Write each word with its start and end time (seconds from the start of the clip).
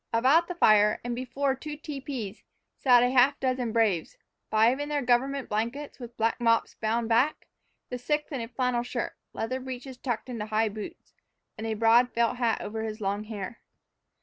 About 0.11 0.47
the 0.47 0.55
fire, 0.55 0.99
and 1.03 1.13
before 1.15 1.53
two 1.53 1.77
tepees, 1.77 2.41
sat 2.75 3.03
a 3.03 3.11
half 3.11 3.39
dozen 3.39 3.71
braves, 3.71 4.17
five 4.49 4.79
in 4.79 5.05
government 5.05 5.47
blankets, 5.47 5.99
with 5.99 6.09
their 6.13 6.17
black 6.17 6.41
mops 6.41 6.73
bound 6.73 7.07
back, 7.07 7.45
the 7.91 7.99
sixth 7.99 8.31
in 8.31 8.49
flannel 8.49 8.81
shirt, 8.81 9.15
leather 9.31 9.59
breeches 9.59 9.99
tucked 9.99 10.27
into 10.27 10.47
high 10.47 10.69
boots, 10.69 11.13
and 11.55 11.67
a 11.67 11.75
broad 11.75 12.09
felt 12.15 12.37
hat 12.37 12.61
over 12.61 12.81
his 12.81 12.99
long 12.99 13.25
hair. 13.25 13.59